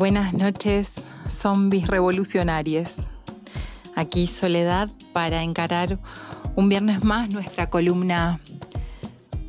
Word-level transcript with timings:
Buenas 0.00 0.32
noches, 0.32 0.94
zombies 1.28 1.86
revolucionarios. 1.86 2.94
Aquí 3.94 4.26
Soledad 4.26 4.88
para 5.12 5.42
encarar 5.42 5.98
un 6.56 6.70
viernes 6.70 7.04
más 7.04 7.34
nuestra 7.34 7.68
columna 7.68 8.40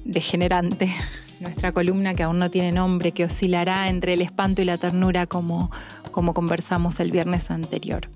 degenerante, 0.04 0.94
nuestra 1.40 1.72
columna 1.72 2.16
que 2.16 2.24
aún 2.24 2.38
no 2.38 2.52
tiene 2.52 2.74
nombre, 2.74 3.14
que 3.14 3.24
oscilará 3.24 3.88
entre 3.88 4.16
el 4.16 4.22
espanto 4.22 4.62
y 4.62 4.66
la 4.66 4.78
ternura 4.78 5.26
como, 5.26 5.72
como 6.12 6.34
conversamos 6.34 7.00
el 7.00 7.12
viernes 7.12 7.50
anterior. 7.50 8.10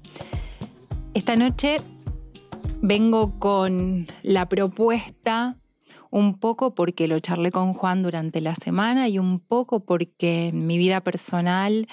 Esta 1.13 1.37
noche 1.37 1.77
vengo 2.81 3.39
con 3.39 4.07
la 4.23 4.49
propuesta 4.49 5.55
un 6.15 6.39
poco 6.39 6.73
porque 6.73 7.09
lo 7.09 7.19
charlé 7.19 7.51
con 7.51 7.73
Juan 7.73 8.01
durante 8.01 8.39
la 8.39 8.55
semana 8.55 9.09
y 9.09 9.19
un 9.19 9.41
poco 9.41 9.81
porque 9.81 10.47
en 10.47 10.65
mi 10.65 10.77
vida 10.77 11.01
personal 11.01 11.89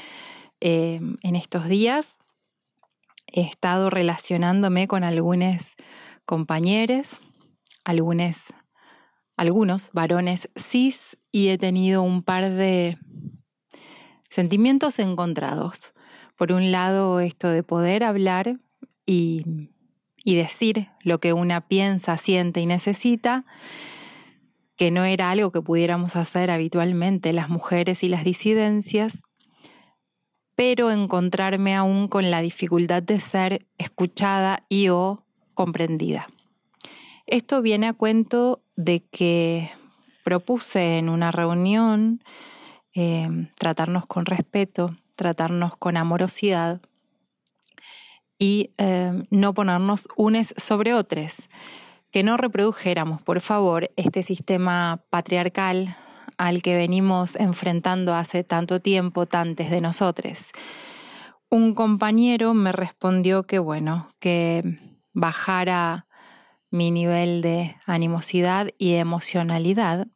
eh, 0.61 1.01
en 1.25 1.35
estos 1.35 1.67
días 1.67 2.19
he 3.27 3.41
estado 3.41 3.91
relacionándome 3.91 4.87
con 4.87 5.03
algunos 5.03 5.75
compañeros, 6.25 7.21
algunos, 7.85 8.45
algunos 9.37 9.91
varones 9.93 10.49
cis 10.55 11.19
y 11.33 11.49
he 11.49 11.59
tenido 11.59 12.03
un 12.03 12.23
par 12.23 12.49
de 12.49 12.99
sentimientos 14.31 15.01
encontrados. 15.01 15.95
Por 16.37 16.53
un 16.53 16.71
lado, 16.71 17.19
esto 17.19 17.49
de 17.49 17.65
poder 17.65 18.05
hablar 18.05 18.61
y, 19.05 19.69
y 20.23 20.37
decir 20.37 20.91
lo 21.03 21.19
que 21.19 21.33
una 21.33 21.63
piensa, 21.67 22.17
siente 22.19 22.61
y 22.61 22.67
necesita, 22.67 23.45
que 24.83 24.91
no 24.91 25.05
era 25.05 25.31
algo 25.31 25.53
que 25.53 25.63
pudiéramos 25.63 26.17
hacer 26.17 26.51
habitualmente 26.51 27.33
las 27.33 27.49
mujeres 27.49 28.03
y 28.03 28.09
las 28.09 28.25
disidencias, 28.25 29.23
pero 30.57 30.91
encontrarme 30.91 31.77
aún 31.77 32.09
con 32.09 32.33
la 32.33 32.43
dificultad 32.43 33.01
de 33.01 33.21
ser 33.21 33.65
escuchada 33.79 34.65
y 34.69 34.89
o 34.89 35.25
comprendida. 35.55 36.27
Esto 37.29 37.63
viene 37.63 37.87
a 37.87 37.93
cuento 37.93 38.61
de 38.75 39.05
que 39.05 39.71
propuse 40.25 40.99
en 40.99 41.11
una 41.11 41.31
reunión 41.31 42.25
eh, 42.93 43.29
tratarnos 43.61 44.05
con 44.07 44.27
respeto, 44.27 44.97
tratarnos 45.15 45.77
con 45.77 45.97
amorosidad 45.97 46.81
y 48.37 48.71
eh, 48.79 49.13
no 49.31 49.55
ponernos 49.55 50.09
unes 50.17 50.53
sobre 50.57 50.93
otros, 50.93 51.49
que 52.13 52.23
no 52.23 52.37
reprodujéramos, 52.37 53.23
por 53.23 53.41
favor, 53.41 53.91
este 53.97 54.23
sistema 54.23 55.03
patriarcal 55.11 55.97
al 56.37 56.63
que 56.63 56.77
venimos 56.77 57.37
enfrentando 57.37 58.15
hace 58.15 58.45
tanto 58.45 58.81
tiempo, 58.81 59.27
tantos 59.27 59.71
de 59.71 59.81
nosotros. 59.81 60.53
Un 61.49 61.75
compañero 61.75 62.55
me 62.55 62.71
respondió 62.73 63.45
que 63.45 63.59
bueno, 63.59 64.09
que 64.21 64.79
bajara 65.13 66.07
mi 66.71 66.91
nivel 66.91 67.43
de 67.43 67.77
animosidad 67.87 68.69
y 68.79 68.95
emocionalidad, 68.95 70.07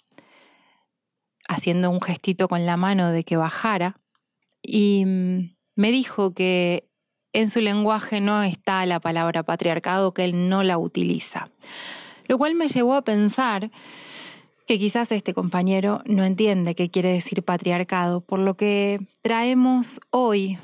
haciendo 1.49 1.91
un 1.91 2.01
gestito 2.01 2.49
con 2.49 2.67
la 2.67 2.77
mano 2.77 3.11
de 3.11 3.25
que 3.25 3.37
bajara, 3.37 4.01
y 4.63 5.05
mm, 5.07 5.57
me 5.77 5.91
dijo 5.93 6.35
que 6.35 6.86
en 7.37 7.51
su 7.51 7.61
lenguaje 7.61 8.19
no 8.23 8.43
está 8.43 8.87
la 8.87 8.99
palabra 8.99 9.43
patriarcado, 9.43 10.15
que 10.15 10.25
él 10.25 10.49
no 10.49 10.63
la 10.63 10.79
utiliza. 10.79 11.51
Lo 12.29 12.39
cual 12.39 12.55
me 12.55 12.67
llevó 12.67 12.95
a 12.95 13.03
pensar 13.03 13.71
que 14.67 14.79
quizás 14.79 15.13
este 15.13 15.35
compañero 15.35 16.01
no 16.07 16.25
entiende 16.25 16.75
qué 16.75 16.91
quiere 16.91 17.13
decir 17.13 17.43
patriarcado, 17.43 18.23
por 18.23 18.39
lo 18.39 18.57
que 18.57 19.07
traemos 19.21 20.01
hoy 20.09 20.59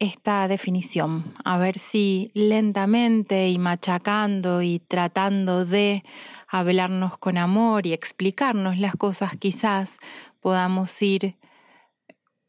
esta 0.00 0.48
definición, 0.48 1.32
a 1.44 1.58
ver 1.58 1.78
si 1.78 2.32
lentamente 2.34 3.48
y 3.48 3.58
machacando 3.58 4.62
y 4.62 4.80
tratando 4.80 5.64
de 5.64 6.02
hablarnos 6.48 7.18
con 7.18 7.38
amor 7.38 7.86
y 7.86 7.92
explicarnos 7.92 8.78
las 8.78 8.96
cosas, 8.96 9.36
quizás 9.36 9.94
podamos 10.40 11.00
ir 11.02 11.36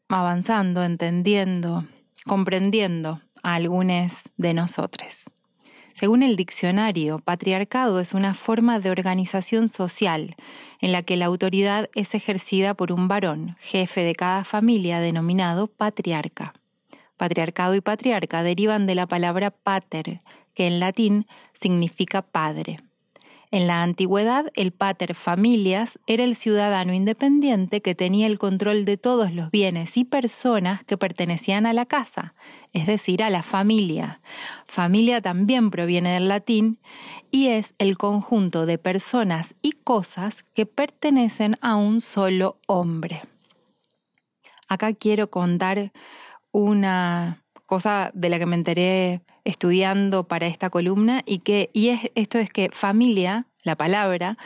avanzando, 0.08 0.82
entendiendo, 0.82 1.86
comprendiendo 2.26 3.20
algunos 3.54 4.12
de 4.36 4.54
nosotros. 4.54 5.24
Según 5.92 6.22
el 6.22 6.36
diccionario, 6.36 7.18
patriarcado 7.18 7.98
es 7.98 8.14
una 8.14 8.34
forma 8.34 8.78
de 8.78 8.90
organización 8.90 9.68
social 9.68 10.36
en 10.80 10.92
la 10.92 11.02
que 11.02 11.16
la 11.16 11.26
autoridad 11.26 11.90
es 11.94 12.14
ejercida 12.14 12.74
por 12.74 12.92
un 12.92 13.08
varón, 13.08 13.56
jefe 13.58 14.02
de 14.02 14.14
cada 14.14 14.44
familia 14.44 15.00
denominado 15.00 15.66
patriarca. 15.66 16.52
Patriarcado 17.16 17.74
y 17.74 17.80
patriarca 17.80 18.44
derivan 18.44 18.86
de 18.86 18.94
la 18.94 19.08
palabra 19.08 19.50
pater, 19.50 20.20
que 20.54 20.68
en 20.68 20.78
latín 20.78 21.26
significa 21.52 22.22
padre. 22.22 22.78
En 23.50 23.66
la 23.66 23.82
antigüedad, 23.82 24.50
el 24.54 24.72
pater 24.72 25.14
familias 25.14 25.98
era 26.06 26.22
el 26.24 26.36
ciudadano 26.36 26.92
independiente 26.92 27.80
que 27.80 27.94
tenía 27.94 28.26
el 28.26 28.38
control 28.38 28.84
de 28.84 28.98
todos 28.98 29.32
los 29.32 29.50
bienes 29.50 29.96
y 29.96 30.04
personas 30.04 30.84
que 30.84 30.98
pertenecían 30.98 31.64
a 31.64 31.72
la 31.72 31.86
casa, 31.86 32.34
es 32.74 32.86
decir, 32.86 33.22
a 33.22 33.30
la 33.30 33.42
familia. 33.42 34.20
Familia 34.66 35.22
también 35.22 35.70
proviene 35.70 36.12
del 36.12 36.28
latín 36.28 36.78
y 37.30 37.48
es 37.48 37.74
el 37.78 37.96
conjunto 37.96 38.66
de 38.66 38.76
personas 38.76 39.54
y 39.62 39.72
cosas 39.72 40.44
que 40.54 40.66
pertenecen 40.66 41.56
a 41.62 41.76
un 41.76 42.02
solo 42.02 42.58
hombre. 42.66 43.22
Acá 44.68 44.92
quiero 44.92 45.30
contar 45.30 45.92
una 46.52 47.42
cosa 47.64 48.10
de 48.12 48.28
la 48.28 48.38
que 48.38 48.46
me 48.46 48.56
enteré 48.56 49.22
estudiando 49.48 50.28
para 50.28 50.46
esta 50.46 50.68
columna 50.68 51.22
y 51.24 51.38
que 51.38 51.70
y 51.72 51.88
es, 51.88 52.10
esto 52.14 52.38
es 52.38 52.50
que 52.50 52.68
familia, 52.70 53.46
la 53.64 53.76
palabra, 53.76 54.36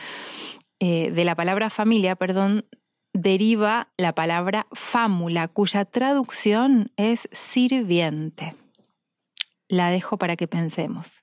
eh, 0.79 1.11
de 1.11 1.25
la 1.25 1.35
palabra 1.35 1.69
familia, 1.69 2.15
perdón, 2.15 2.65
deriva 3.11 3.89
la 3.97 4.15
palabra 4.15 4.65
fámula, 4.71 5.49
cuya 5.49 5.83
traducción 5.83 6.91
es 6.95 7.27
sirviente. 7.33 8.55
La 9.67 9.89
dejo 9.89 10.17
para 10.17 10.37
que 10.37 10.47
pensemos. 10.47 11.21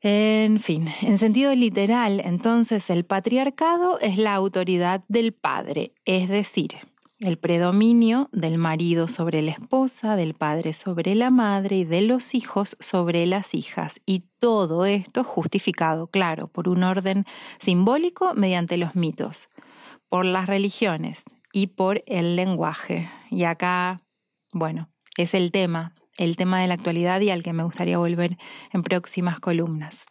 En 0.00 0.58
fin, 0.58 0.88
en 1.02 1.18
sentido 1.18 1.54
literal, 1.54 2.22
entonces 2.24 2.88
el 2.88 3.04
patriarcado 3.04 4.00
es 4.00 4.16
la 4.16 4.34
autoridad 4.34 5.04
del 5.08 5.32
padre, 5.32 5.92
es 6.06 6.30
decir, 6.30 6.78
el 7.22 7.38
predominio 7.38 8.28
del 8.32 8.58
marido 8.58 9.06
sobre 9.06 9.42
la 9.42 9.52
esposa, 9.52 10.16
del 10.16 10.34
padre 10.34 10.72
sobre 10.72 11.14
la 11.14 11.30
madre 11.30 11.76
y 11.76 11.84
de 11.84 12.02
los 12.02 12.34
hijos 12.34 12.76
sobre 12.80 13.26
las 13.26 13.54
hijas. 13.54 14.00
Y 14.04 14.24
todo 14.40 14.84
esto 14.84 15.22
justificado, 15.22 16.08
claro, 16.08 16.48
por 16.48 16.68
un 16.68 16.82
orden 16.82 17.24
simbólico 17.60 18.34
mediante 18.34 18.76
los 18.76 18.96
mitos, 18.96 19.48
por 20.08 20.24
las 20.24 20.46
religiones 20.46 21.22
y 21.52 21.68
por 21.68 22.02
el 22.06 22.34
lenguaje. 22.34 23.08
Y 23.30 23.44
acá, 23.44 24.00
bueno, 24.52 24.88
es 25.16 25.34
el 25.34 25.52
tema, 25.52 25.92
el 26.16 26.36
tema 26.36 26.60
de 26.60 26.66
la 26.66 26.74
actualidad 26.74 27.20
y 27.20 27.30
al 27.30 27.42
que 27.44 27.52
me 27.52 27.62
gustaría 27.62 27.98
volver 27.98 28.36
en 28.72 28.82
próximas 28.82 29.38
columnas 29.38 30.06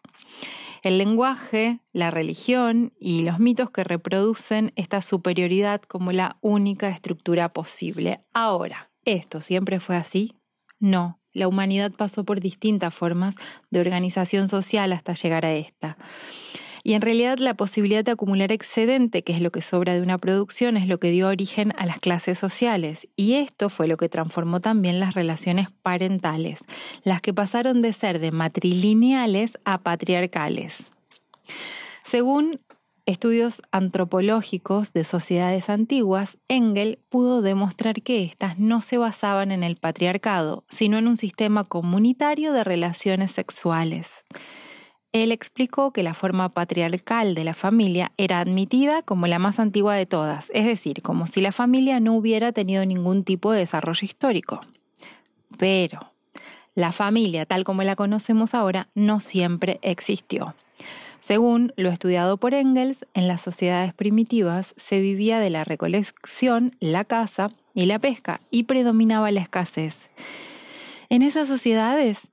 el 0.82 0.98
lenguaje, 0.98 1.80
la 1.94 2.12
religión 2.12 2.94
y 3.00 3.24
los 3.24 3.40
mitos 3.40 3.70
que 3.70 3.84
reproducen 3.84 4.74
esta 4.76 5.02
superioridad 5.02 5.82
como 5.82 6.12
la 6.12 6.38
única 6.42 6.90
estructura 6.90 7.54
posible. 7.54 8.20
Ahora, 8.34 8.90
¿esto 9.06 9.42
siempre 9.42 9.80
fue 9.80 9.96
así? 9.96 10.36
No, 10.80 11.20
la 11.34 11.48
humanidad 11.48 11.92
pasó 11.92 12.26
por 12.26 12.42
distintas 12.42 12.94
formas 12.94 13.36
de 13.70 13.80
organización 13.80 14.48
social 14.48 14.92
hasta 14.94 15.14
llegar 15.14 15.46
a 15.46 15.54
esta. 15.54 15.98
Y 16.84 16.94
en 16.94 17.02
realidad 17.02 17.38
la 17.38 17.54
posibilidad 17.54 18.04
de 18.04 18.12
acumular 18.12 18.52
excedente, 18.52 19.24
que 19.24 19.34
es 19.34 19.42
lo 19.42 19.52
que 19.52 19.62
sobra 19.62 19.94
de 19.94 20.02
una 20.02 20.18
producción, 20.18 20.78
es 20.78 20.88
lo 20.88 21.00
que 21.00 21.12
dio 21.12 21.28
origen 21.28 21.74
a 21.78 21.86
las 21.86 22.00
clases 22.00 22.40
sociales. 22.40 23.08
Y 23.16 23.36
esto 23.36 23.70
fue 23.70 23.88
lo 23.88 23.98
que 23.98 24.10
transformó 24.10 24.60
también 24.60 25.00
las 25.00 25.14
relaciones 25.14 25.68
parentales, 25.84 26.60
las 27.04 27.22
que 27.22 27.34
pasaron 27.34 27.82
de 27.82 27.94
ser 27.94 28.20
de 28.20 28.32
matrilineales 28.32 29.58
a 29.66 29.80
patriarcales. 29.80 30.86
Según 32.04 32.60
estudios 33.06 33.62
antropológicos 33.72 34.94
de 34.94 35.04
sociedades 35.04 35.70
antiguas, 35.70 36.38
Engel 36.48 37.00
pudo 37.10 37.42
demostrar 37.42 38.02
que 38.02 38.24
éstas 38.24 38.58
no 38.60 38.82
se 38.82 38.98
basaban 38.98 39.52
en 39.52 39.64
el 39.64 39.76
patriarcado, 39.76 40.64
sino 40.70 40.98
en 40.98 41.08
un 41.08 41.18
sistema 41.18 41.64
comunitario 41.64 42.54
de 42.54 42.64
relaciones 42.64 43.32
sexuales. 43.32 44.24
Él 45.14 45.34
explicó 45.34 45.92
que 45.92 46.04
la 46.04 46.14
forma 46.14 46.50
patriarcal 46.50 47.36
de 47.36 47.44
la 47.44 47.54
familia 47.54 48.14
era 48.16 48.40
admitida 48.40 49.02
como 49.02 49.28
la 49.28 49.40
más 49.40 49.60
antigua 49.60 49.96
de 49.96 50.06
todas, 50.06 50.50
es 50.54 50.66
decir, 50.66 51.02
como 51.02 51.28
si 51.28 51.42
la 51.42 51.52
familia 51.52 52.00
no 52.00 52.14
hubiera 52.16 52.54
tenido 52.54 52.86
ningún 52.86 53.26
tipo 53.26 53.52
de 53.52 53.60
desarrollo 53.60 54.06
histórico. 54.06 54.62
Pero 55.58 56.12
la 56.76 56.94
familia, 56.94 57.46
tal 57.46 57.66
como 57.66 57.84
la 57.84 57.98
conocemos 57.98 58.54
ahora, 58.54 58.88
no 58.96 59.20
siempre 59.20 59.80
existió. 59.82 60.56
Según 61.20 61.74
lo 61.76 61.90
estudiado 61.90 62.38
por 62.38 62.54
Engels, 62.54 63.06
en 63.14 63.28
las 63.28 63.42
sociedades 63.42 63.94
primitivas 63.94 64.74
se 64.78 65.00
vivía 65.00 65.40
de 65.40 65.50
la 65.50 65.66
recolección, 65.66 66.76
la 66.80 67.04
caza 67.04 67.52
y 67.74 67.86
la 67.86 68.00
pesca 68.00 68.40
y 68.50 68.64
predominaba 68.64 69.30
la 69.32 69.42
escasez. 69.42 70.10
En 71.10 71.22
esas 71.22 71.50
sociedades, 71.50 72.30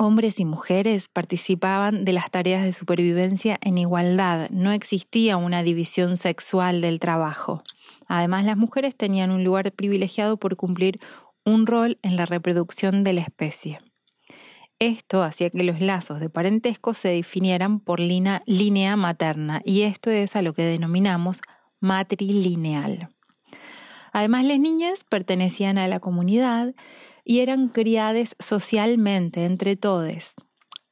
hombres 0.00 0.40
y 0.40 0.46
mujeres 0.46 1.08
participaban 1.08 2.06
de 2.06 2.14
las 2.14 2.30
tareas 2.30 2.64
de 2.64 2.72
supervivencia 2.72 3.58
en 3.60 3.76
igualdad, 3.76 4.48
no 4.48 4.72
existía 4.72 5.36
una 5.36 5.62
división 5.62 6.16
sexual 6.16 6.80
del 6.80 6.98
trabajo. 6.98 7.62
Además, 8.06 8.46
las 8.46 8.56
mujeres 8.56 8.96
tenían 8.96 9.30
un 9.30 9.44
lugar 9.44 9.70
privilegiado 9.72 10.38
por 10.38 10.56
cumplir 10.56 10.98
un 11.44 11.66
rol 11.66 11.98
en 12.00 12.16
la 12.16 12.24
reproducción 12.24 13.04
de 13.04 13.12
la 13.12 13.20
especie. 13.20 13.78
Esto 14.78 15.22
hacía 15.22 15.50
que 15.50 15.62
los 15.64 15.82
lazos 15.82 16.18
de 16.18 16.30
parentesco 16.30 16.94
se 16.94 17.08
definieran 17.08 17.78
por 17.78 18.00
línea 18.00 18.96
materna 18.96 19.60
y 19.66 19.82
esto 19.82 20.08
es 20.08 20.34
a 20.34 20.40
lo 20.40 20.54
que 20.54 20.62
denominamos 20.62 21.42
matrilineal. 21.78 23.10
Además, 24.12 24.46
las 24.46 24.58
niñas 24.58 25.04
pertenecían 25.04 25.76
a 25.76 25.88
la 25.88 26.00
comunidad 26.00 26.74
y 27.30 27.38
eran 27.38 27.68
criadas 27.68 28.34
socialmente 28.40 29.44
entre 29.44 29.76
todos. 29.76 30.34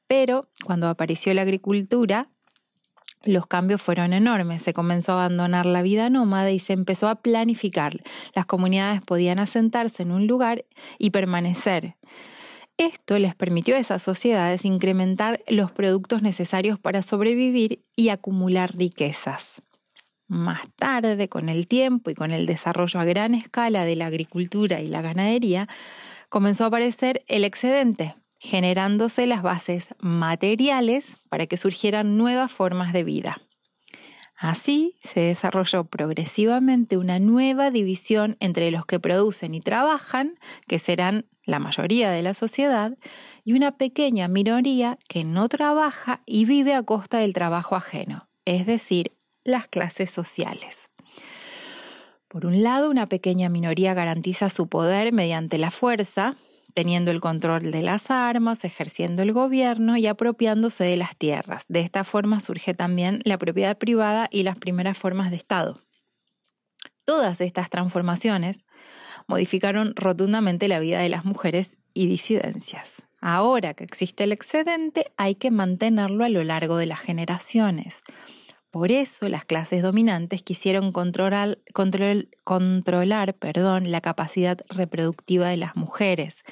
Pero 0.07 0.49
cuando 0.65 0.87
apareció 0.87 1.35
la 1.35 1.43
agricultura, 1.43 2.29
los 3.25 3.49
cambios 3.49 3.83
fueron 3.83 4.13
enormes. 4.13 4.63
Se 4.63 4.73
comenzó 4.73 5.15
a 5.15 5.25
abandonar 5.25 5.67
la 5.67 5.83
vida 5.83 6.11
nómada 6.11 6.53
y 6.53 6.61
se 6.61 6.75
empezó 6.75 7.09
a 7.09 7.17
planificar. 7.17 8.05
Las 8.37 8.47
comunidades 8.47 9.01
podían 9.05 9.41
asentarse 9.41 10.05
en 10.05 10.13
un 10.13 10.29
lugar 10.29 10.65
y 10.97 11.11
permanecer. 11.11 11.97
Esto 12.77 13.19
les 13.19 13.35
permitió 13.35 13.75
a 13.75 13.81
esas 13.81 14.05
sociedades 14.05 14.65
incrementar 14.65 15.43
los 15.49 15.73
productos 15.73 16.23
necesarios 16.23 16.79
para 16.79 17.03
sobrevivir 17.03 17.83
y 17.97 18.11
acumular 18.11 18.77
riquezas. 18.77 19.61
Más 20.29 20.69
tarde, 20.77 21.29
con 21.29 21.49
el 21.49 21.67
tiempo 21.67 22.11
y 22.11 22.15
con 22.15 22.31
el 22.31 22.47
desarrollo 22.47 23.01
a 23.01 23.05
gran 23.05 23.35
escala 23.35 23.85
de 23.85 23.97
la 23.97 24.07
agricultura 24.07 24.81
y 24.81 24.87
la 24.87 25.03
ganadería, 25.03 25.67
comenzó 26.29 26.65
a 26.65 26.69
aparecer 26.69 27.25
el 27.27 27.45
excedente, 27.45 28.15
generándose 28.39 29.27
las 29.27 29.43
bases 29.43 29.95
materiales 30.01 31.19
para 31.29 31.47
que 31.47 31.57
surgieran 31.57 32.17
nuevas 32.17 32.53
formas 32.53 32.93
de 32.93 33.05
vida. 33.05 33.39
Así 34.37 34.97
se 35.03 35.19
desarrolló 35.19 35.85
progresivamente 35.85 36.97
una 36.97 37.19
nueva 37.19 37.73
división 37.73 38.37
entre 38.39 38.71
los 38.71 38.87
que 38.87 39.01
producen 39.01 39.53
y 39.53 39.61
trabajan, 39.61 40.39
que 40.69 40.79
serán 40.79 41.27
la 41.43 41.59
mayoría 41.59 42.13
de 42.13 42.23
la 42.23 42.35
sociedad, 42.35 42.97
y 43.43 43.55
una 43.55 43.77
pequeña 43.77 44.29
minoría 44.29 44.97
que 45.09 45.25
no 45.25 45.49
trabaja 45.49 46.23
y 46.25 46.45
vive 46.45 46.75
a 46.75 46.85
costa 46.85 47.19
del 47.19 47.33
trabajo 47.33 47.75
ajeno, 47.75 48.29
es 48.45 48.65
decir, 48.65 49.11
las 49.43 49.67
clases 49.67 50.13
sociales. 50.13 50.89
Por 52.29 52.45
un 52.45 52.63
lado, 52.63 52.91
una 52.91 53.09
pequeña 53.09 53.49
minoría 53.49 53.95
garantiza 53.95 54.51
su 54.51 54.69
poder 54.69 55.13
mediante 55.13 55.57
la 55.57 55.71
fuerza, 55.71 56.37
teniendo 56.75 57.11
el 57.11 57.21
control 57.21 57.71
de 57.71 57.83
las 57.83 58.11
armas, 58.11 58.65
ejerciendo 58.65 59.23
el 59.23 59.33
gobierno 59.33 59.97
y 59.97 60.07
apropiándose 60.07 60.85
de 60.85 60.99
las 60.99 61.17
tierras. 61.17 61.65
De 61.69 61.81
esta 61.81 62.05
forma 62.05 62.41
surge 62.41 62.75
también 62.75 63.23
la 63.25 63.39
propiedad 63.39 63.79
privada 63.79 64.29
y 64.31 64.43
las 64.43 64.59
primeras 64.59 64.99
formas 64.99 65.31
de 65.31 65.37
Estado. 65.37 65.81
Todas 67.07 67.41
estas 67.41 67.71
transformaciones 67.71 68.61
modificaron 69.27 69.95
rotundamente 69.97 70.69
la 70.69 70.79
vida 70.79 71.01
de 71.01 71.09
las 71.09 71.25
mujeres 71.25 71.79
y 71.95 72.07
disidencias. 72.07 73.03
Ahora 73.21 73.75
que 73.75 73.85
existe 73.85 74.25
el 74.25 74.33
excedente, 74.33 75.07
hay 75.17 75.35
que 75.35 75.51
mantenerlo 75.51 76.25
a 76.25 76.29
lo 76.29 76.45
largo 76.45 76.77
de 76.77 76.87
las 76.87 77.01
generaciones. 77.01 78.03
Por 78.71 78.93
eso 78.93 79.29
las 79.31 79.47
clases 79.47 79.83
dominantes 79.83 80.43
quisieron 80.43 80.93
controlar, 80.93 81.59
controlar 81.73 83.35
perdón, 83.35 83.91
la 83.91 84.03
capacidad 84.03 84.59
reproductiva 84.69 85.49
de 85.49 85.57
las 85.57 85.75
mujeres 85.75 86.45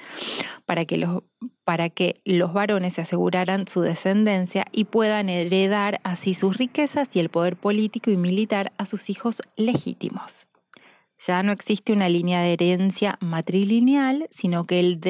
para 0.65 0.87
que, 0.87 0.97
los, 0.97 1.25
para 1.65 1.91
que 1.91 2.15
los 2.25 2.55
varones 2.55 2.95
se 2.95 3.03
aseguraran 3.03 3.69
su 3.69 3.83
descendencia 3.83 4.65
y 4.73 4.85
puedan 4.85 5.29
heredar 5.29 6.01
así 6.05 6.33
sus 6.33 6.57
riquezas 6.57 7.15
y 7.15 7.21
el 7.21 7.29
poder 7.29 7.57
político 7.57 8.11
y 8.11 8.17
militar 8.17 8.73
a 8.79 8.87
sus 8.87 9.11
hijos 9.11 9.43
legítimos. 9.57 10.47
Ya 11.19 11.43
no 11.43 11.53
existe 11.53 11.93
una 11.93 12.09
línea 12.09 12.41
de 12.41 12.55
herencia 12.55 13.19
matrilineal, 13.21 14.27
sino 14.31 14.65
que 14.65 14.81
el, 14.81 15.01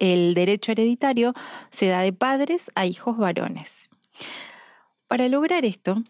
el 0.00 0.34
derecho 0.34 0.72
hereditario 0.72 1.34
se 1.70 1.88
da 1.88 2.00
de 2.00 2.14
padres 2.14 2.70
a 2.74 2.86
hijos 2.86 3.18
varones. 3.18 3.90
Para 5.06 5.28
lograr 5.28 5.64
esto, 5.64 6.02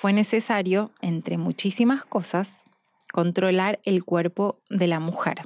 fue 0.00 0.14
necesario, 0.14 0.92
entre 1.02 1.36
muchísimas 1.36 2.06
cosas, 2.06 2.64
controlar 3.12 3.80
el 3.84 4.02
cuerpo 4.02 4.58
de 4.70 4.86
la 4.86 4.98
mujer, 4.98 5.42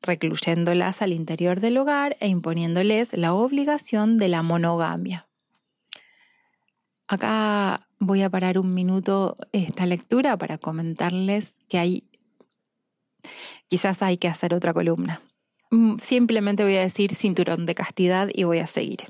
recluyéndolas 0.00 1.02
al 1.02 1.12
interior 1.12 1.60
del 1.60 1.76
hogar 1.76 2.16
e 2.18 2.28
imponiéndoles 2.28 3.12
la 3.12 3.34
obligación 3.34 4.16
de 4.16 4.28
la 4.28 4.42
monogamia. 4.42 5.26
Acá 7.06 7.86
voy 7.98 8.22
a 8.22 8.30
parar 8.30 8.58
un 8.58 8.72
minuto 8.72 9.36
esta 9.52 9.84
lectura 9.84 10.38
para 10.38 10.56
comentarles 10.56 11.52
que 11.68 11.78
hay, 11.78 12.04
quizás 13.68 14.00
hay 14.00 14.16
que 14.16 14.28
hacer 14.28 14.54
otra 14.54 14.72
columna. 14.72 15.20
Mm, 15.70 15.98
simplemente 15.98 16.62
voy 16.62 16.76
a 16.76 16.80
decir 16.80 17.14
cinturón 17.14 17.66
de 17.66 17.74
castidad 17.74 18.30
y 18.32 18.44
voy 18.44 18.60
a 18.60 18.66
seguir. 18.66 19.00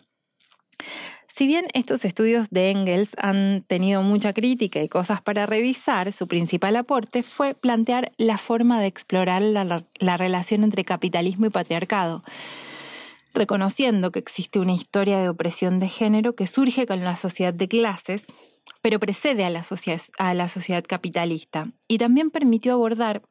Si 1.38 1.46
bien 1.46 1.68
estos 1.72 2.04
estudios 2.04 2.50
de 2.50 2.72
Engels 2.72 3.10
han 3.16 3.62
tenido 3.68 4.02
mucha 4.02 4.32
crítica 4.32 4.82
y 4.82 4.88
cosas 4.88 5.22
para 5.22 5.46
revisar, 5.46 6.12
su 6.12 6.26
principal 6.26 6.74
aporte 6.74 7.22
fue 7.22 7.54
plantear 7.54 8.10
la 8.16 8.38
forma 8.38 8.80
de 8.80 8.88
explorar 8.88 9.42
la, 9.42 10.16
relación 10.16 10.64
entre 10.64 10.84
capitalismo 10.84 11.46
y 11.46 11.50
patriarcado, 11.50 12.24
reconociendo 13.34 14.10
que 14.10 14.18
existe 14.18 14.58
una 14.58 14.72
historia 14.72 15.20
de 15.20 15.28
opresión 15.28 15.78
de 15.78 15.88
género 15.88 16.34
que 16.34 16.48
surge 16.48 16.88
con 16.88 17.04
la 17.04 17.14
sociedad 17.14 17.54
de 17.54 17.68
clases, 17.68 18.26
pero 18.82 18.98
precede 18.98 19.44
a 19.44 19.50
la, 19.50 20.48
sociedad 20.48 20.84
capitalista, 20.84 21.68
y 21.86 21.98
también 21.98 22.32
permitió 22.32 22.72
abordar 22.72 23.22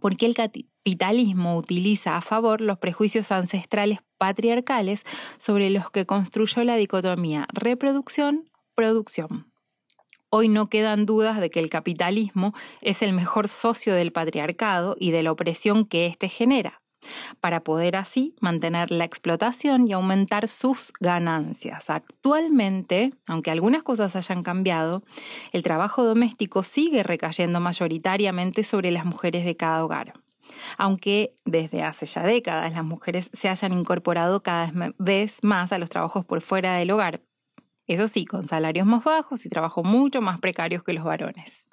por 0.00 0.16
qué 0.16 0.26
el 0.26 0.34
capitalismo 0.34 1.56
utiliza 1.56 2.16
a 2.16 2.20
favor 2.20 2.60
los 2.60 2.78
prejuicios 2.78 3.32
ancestrales 3.32 4.00
patriarcales 4.18 5.04
sobre 5.38 5.70
los 5.70 5.90
que 5.90 6.06
construyó 6.06 6.64
la 6.64 6.76
dicotomía 6.76 7.46
reproducción-producción. 7.52 9.50
Hoy 10.30 10.48
no 10.48 10.68
quedan 10.68 11.06
dudas 11.06 11.40
de 11.40 11.48
que 11.48 11.60
el 11.60 11.70
capitalismo 11.70 12.54
es 12.80 13.02
el 13.02 13.12
mejor 13.12 13.48
socio 13.48 13.94
del 13.94 14.12
patriarcado 14.12 14.96
y 14.98 15.12
de 15.12 15.22
la 15.22 15.30
opresión 15.30 15.84
que 15.84 16.06
éste 16.06 16.28
genera, 16.28 16.82
para 17.40 17.60
poder 17.60 17.96
así 17.96 18.34
mantener 18.40 18.90
la 18.90 19.04
explotación 19.04 19.88
y 19.88 19.92
aumentar 19.92 20.48
sus 20.48 20.92
ganancias. 21.00 21.90
Actualmente, 21.90 23.10
aunque 23.26 23.50
algunas 23.50 23.82
cosas 23.82 24.16
hayan 24.16 24.42
cambiado, 24.42 25.02
el 25.52 25.62
trabajo 25.62 26.04
doméstico 26.04 26.62
sigue 26.62 27.02
recayendo 27.02 27.60
mayoritariamente 27.60 28.64
sobre 28.64 28.90
las 28.90 29.04
mujeres 29.04 29.44
de 29.44 29.56
cada 29.56 29.84
hogar 29.84 30.12
aunque 30.78 31.34
desde 31.44 31.82
hace 31.82 32.06
ya 32.06 32.22
décadas 32.22 32.72
las 32.72 32.84
mujeres 32.84 33.30
se 33.32 33.48
hayan 33.48 33.72
incorporado 33.72 34.42
cada 34.42 34.72
vez 34.98 35.38
más 35.42 35.72
a 35.72 35.78
los 35.78 35.90
trabajos 35.90 36.24
por 36.24 36.40
fuera 36.40 36.76
del 36.76 36.90
hogar. 36.90 37.22
Eso 37.86 38.08
sí, 38.08 38.24
con 38.24 38.48
salarios 38.48 38.86
más 38.86 39.04
bajos 39.04 39.44
y 39.44 39.48
trabajo 39.48 39.82
mucho 39.82 40.22
más 40.22 40.40
precarios 40.40 40.82
que 40.82 40.94
los 40.94 41.04
varones. 41.04 41.68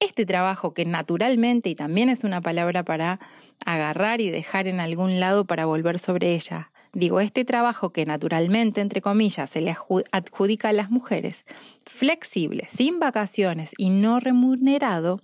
Este 0.00 0.24
trabajo 0.24 0.74
que 0.74 0.84
naturalmente, 0.84 1.68
y 1.68 1.74
también 1.74 2.08
es 2.08 2.24
una 2.24 2.40
palabra 2.40 2.84
para 2.84 3.18
agarrar 3.64 4.20
y 4.20 4.30
dejar 4.30 4.66
en 4.66 4.80
algún 4.80 5.20
lado 5.20 5.44
para 5.46 5.66
volver 5.66 5.98
sobre 5.98 6.34
ella, 6.34 6.70
digo, 6.92 7.20
este 7.20 7.44
trabajo 7.44 7.90
que 7.90 8.06
naturalmente, 8.06 8.80
entre 8.80 9.00
comillas, 9.00 9.50
se 9.50 9.60
le 9.60 9.74
adjudica 10.12 10.68
a 10.68 10.72
las 10.72 10.90
mujeres, 10.90 11.44
flexible, 11.86 12.66
sin 12.68 12.98
vacaciones 12.98 13.72
y 13.76 13.90
no 13.90 14.20
remunerado, 14.20 15.20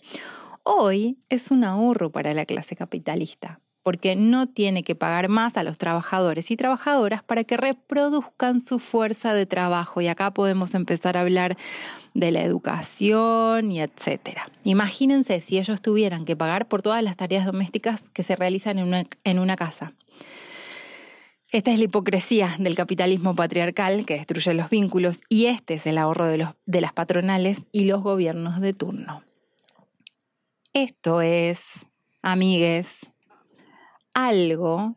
hoy 0.62 1.18
es 1.28 1.50
un 1.50 1.64
ahorro 1.64 2.10
para 2.10 2.34
la 2.34 2.46
clase 2.46 2.76
capitalista, 2.76 3.60
porque 3.84 4.16
no 4.16 4.48
tiene 4.48 4.82
que 4.82 4.94
pagar 4.94 5.28
más 5.28 5.58
a 5.58 5.62
los 5.62 5.76
trabajadores 5.76 6.50
y 6.50 6.56
trabajadoras 6.56 7.22
para 7.22 7.44
que 7.44 7.58
reproduzcan 7.58 8.62
su 8.62 8.78
fuerza 8.78 9.34
de 9.34 9.44
trabajo. 9.44 10.00
Y 10.00 10.08
acá 10.08 10.32
podemos 10.32 10.74
empezar 10.74 11.18
a 11.18 11.20
hablar 11.20 11.56
de 12.14 12.30
la 12.30 12.42
educación 12.42 13.70
y 13.70 13.82
etcétera. 13.82 14.48
Imagínense 14.64 15.40
si 15.42 15.58
ellos 15.58 15.82
tuvieran 15.82 16.24
que 16.24 16.34
pagar 16.34 16.66
por 16.66 16.80
todas 16.80 17.02
las 17.02 17.16
tareas 17.16 17.44
domésticas 17.44 18.08
que 18.14 18.22
se 18.22 18.36
realizan 18.36 18.78
en 18.78 19.38
una, 19.38 19.56
casa. 19.56 19.92
Esta 21.50 21.70
es 21.70 21.78
la 21.78 21.84
hipocresía 21.84 22.56
del 22.58 22.76
capitalismo 22.76 23.36
patriarcal 23.36 24.06
que 24.06 24.14
destruye 24.14 24.54
los 24.54 24.70
vínculos 24.70 25.20
y 25.28 25.46
este 25.46 25.74
es 25.74 25.86
el 25.86 25.98
ahorro 25.98 26.24
de, 26.24 26.48
de 26.64 26.80
las 26.80 26.94
patronales 26.94 27.62
y 27.70 27.84
los 27.84 28.02
gobiernos 28.02 28.62
de 28.62 28.72
turno. 28.72 29.22
Esto 30.72 31.20
es, 31.20 31.86
amigues, 32.22 33.00
algo 34.14 34.96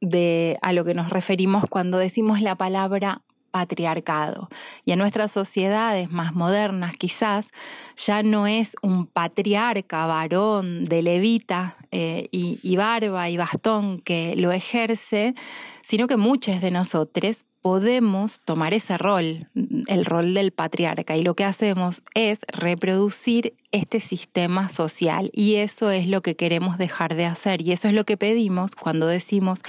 de 0.00 0.58
a 0.62 0.72
lo 0.72 0.84
que 0.84 0.94
nos 0.94 1.10
referimos 1.10 1.64
cuando 1.68 1.98
decimos 1.98 2.40
la 2.42 2.56
palabra 2.56 3.22
patriarcado. 3.56 4.50
Y 4.84 4.92
en 4.92 4.98
nuestras 4.98 5.32
sociedades 5.32 6.10
más 6.10 6.34
modernas 6.34 6.94
quizás 6.98 7.48
ya 7.96 8.22
no 8.22 8.46
es 8.46 8.76
un 8.82 9.06
patriarca 9.06 10.04
varón 10.04 10.84
de 10.84 11.00
levita 11.00 11.78
eh, 11.90 12.28
y, 12.30 12.76
barba 12.76 13.30
y 13.30 13.38
bastón 13.38 14.02
que 14.02 14.36
lo 14.36 14.52
ejerce, 14.52 15.34
sino 15.80 16.06
que 16.06 16.18
muchos 16.18 16.60
de 16.60 16.70
nosotros 16.70 17.46
podemos 17.62 18.40
tomar 18.40 18.74
ese 18.74 18.98
rol, 18.98 19.48
el 19.86 20.04
rol 20.04 20.34
del 20.34 20.52
patriarca, 20.52 21.16
y 21.16 21.22
lo 21.22 21.34
que 21.34 21.44
hacemos 21.44 22.02
es 22.12 22.40
reproducir 22.48 23.54
este 23.72 24.00
sistema 24.00 24.68
social. 24.68 25.30
Y 25.32 25.54
eso 25.54 25.90
es 25.90 26.08
lo 26.08 26.20
que 26.20 26.36
queremos 26.36 26.76
dejar 26.76 27.14
de 27.14 27.24
hacer. 27.24 27.62
Y 27.62 27.72
eso 27.72 27.88
es 27.88 27.94
lo 27.94 28.04
que 28.04 28.18
pedimos 28.18 28.76
cuando 28.76 29.06
decimos 29.06 29.62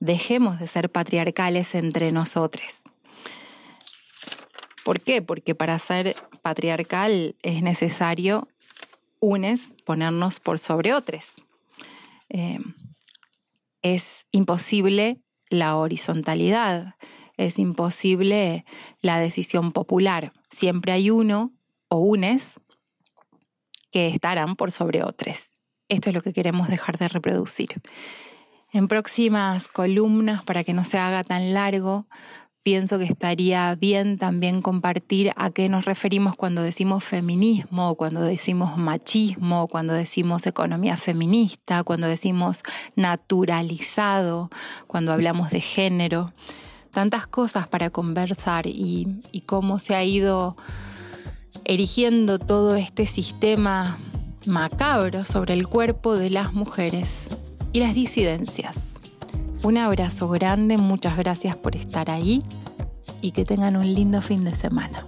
dejemos 0.00 0.58
de 0.58 0.66
ser 0.66 0.90
patriarcales 0.90 1.74
entre 1.74 2.12
nosotros. 2.12 2.82
¿Por 4.84 5.00
qué? 5.00 5.22
Porque 5.22 5.54
para 5.54 5.78
ser 5.78 6.16
patriarcal 6.42 7.36
es 7.42 7.62
necesario, 7.62 8.48
unes, 9.20 9.68
ponernos 9.84 10.40
por 10.40 10.58
sobre 10.58 10.94
otros. 10.94 11.34
Eh, 12.28 12.58
es 13.82 14.26
imposible 14.30 15.20
la 15.48 15.76
horizontalidad 15.76 16.96
es 17.36 17.58
imposible 17.58 18.64
la 19.00 19.18
decisión 19.18 19.72
popular. 19.72 20.32
Siempre 20.50 20.92
hay 20.92 21.10
uno 21.10 21.52
o 21.88 21.98
unes 21.98 22.60
que 23.90 24.08
estarán 24.08 24.56
por 24.56 24.70
sobre 24.70 25.02
otros. 25.02 25.50
Esto 25.88 26.10
es 26.10 26.14
lo 26.14 26.22
que 26.22 26.32
queremos 26.32 26.68
dejar 26.68 26.98
de 26.98 27.08
reproducir. 27.08 27.82
En 28.72 28.88
próximas 28.88 29.68
columnas, 29.68 30.44
para 30.44 30.64
que 30.64 30.72
no 30.72 30.84
se 30.84 30.98
haga 30.98 31.24
tan 31.24 31.52
largo, 31.52 32.06
pienso 32.62 32.98
que 32.98 33.04
estaría 33.04 33.74
bien 33.74 34.18
también 34.18 34.62
compartir 34.62 35.32
a 35.36 35.50
qué 35.50 35.68
nos 35.68 35.84
referimos 35.84 36.36
cuando 36.36 36.62
decimos 36.62 37.02
feminismo, 37.02 37.96
cuando 37.96 38.22
decimos 38.22 38.76
machismo, 38.76 39.66
cuando 39.68 39.94
decimos 39.94 40.46
economía 40.46 40.96
feminista, 40.96 41.82
cuando 41.82 42.06
decimos 42.06 42.62
naturalizado, 42.94 44.50
cuando 44.86 45.12
hablamos 45.12 45.50
de 45.50 45.60
género 45.60 46.32
tantas 46.92 47.26
cosas 47.26 47.66
para 47.66 47.90
conversar 47.90 48.66
y, 48.66 49.42
cómo 49.46 49.78
se 49.78 49.96
ha 49.96 50.04
ido 50.04 50.56
erigiendo 51.64 52.38
todo 52.38 52.76
este 52.76 53.06
sistema 53.06 53.98
macabro 54.46 55.24
sobre 55.24 55.54
el 55.54 55.66
cuerpo 55.66 56.16
de 56.16 56.30
las 56.30 56.52
mujeres 56.52 57.28
y 57.72 57.80
las 57.80 57.94
disidencias. 57.94 58.91
Un 59.64 59.78
abrazo 59.78 60.28
grande, 60.28 60.76
muchas 60.76 61.16
gracias 61.16 61.54
por 61.54 61.76
estar 61.76 62.10
ahí 62.10 62.42
y 63.20 63.30
que 63.30 63.44
tengan 63.44 63.76
un 63.76 63.94
lindo 63.94 64.20
fin 64.20 64.42
de 64.42 64.50
semana. 64.50 65.06